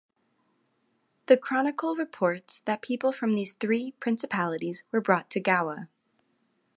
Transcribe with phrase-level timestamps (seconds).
[1.27, 5.89] The chronicle reports that people from these three principalities were brought to Gowa.